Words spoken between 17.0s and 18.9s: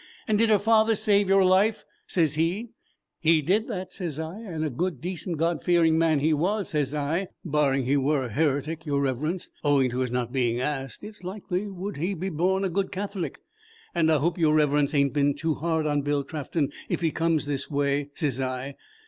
he's come this way,' sez I.